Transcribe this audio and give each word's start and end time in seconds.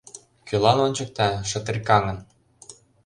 Кӧлан 0.47 0.77
ончыкта, 0.85 1.29
шытиркаҥын 1.49 2.17